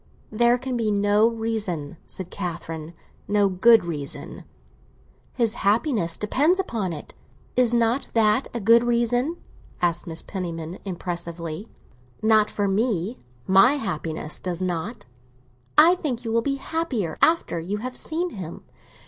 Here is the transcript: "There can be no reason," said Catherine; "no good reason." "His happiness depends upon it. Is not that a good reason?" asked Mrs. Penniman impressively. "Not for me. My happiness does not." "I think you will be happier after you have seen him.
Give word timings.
"There 0.31 0.57
can 0.57 0.75
be 0.75 0.89
no 0.89 1.27
reason," 1.27 1.97
said 2.07 2.31
Catherine; 2.31 2.95
"no 3.27 3.47
good 3.49 3.85
reason." 3.85 4.45
"His 5.33 5.53
happiness 5.53 6.17
depends 6.17 6.57
upon 6.59 6.91
it. 6.91 7.13
Is 7.55 7.71
not 7.71 8.07
that 8.15 8.47
a 8.51 8.59
good 8.59 8.83
reason?" 8.83 9.37
asked 9.79 10.07
Mrs. 10.07 10.25
Penniman 10.25 10.79
impressively. 10.85 11.67
"Not 12.23 12.49
for 12.49 12.67
me. 12.67 13.19
My 13.45 13.73
happiness 13.73 14.39
does 14.39 14.63
not." 14.63 15.05
"I 15.77 15.93
think 15.93 16.25
you 16.25 16.31
will 16.31 16.41
be 16.41 16.55
happier 16.55 17.15
after 17.21 17.59
you 17.59 17.77
have 17.77 17.95
seen 17.95 18.31
him. 18.31 18.63